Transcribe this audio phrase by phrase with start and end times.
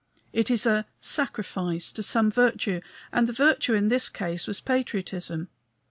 [0.33, 5.49] It is a "sacrifice" to some virtue; and the virtue in this case was patriotism.